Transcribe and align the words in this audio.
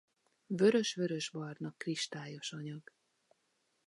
Vörös–vörösbarna 0.47 1.73
kristályos 1.77 2.51
anyag. 2.53 2.83